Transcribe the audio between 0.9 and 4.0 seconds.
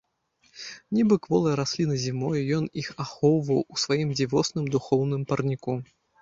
Нібы кволыя расліны зімою, ён іх ахоўваў у